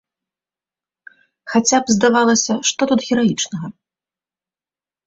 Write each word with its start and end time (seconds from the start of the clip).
Хаця 1.53 1.77
б, 1.83 1.99
здавалася, 1.99 2.53
што 2.71 2.81
тут 2.95 2.99
гераічнага? 3.11 3.67